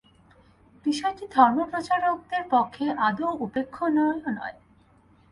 বিষয়টি 0.85 1.25
ধর্মপ্রচারকদের 1.35 2.43
পক্ষে 2.53 2.85
আদৌ 3.07 3.29
উপেক্ষণীয় 3.45 4.13
নয়। 4.29 4.57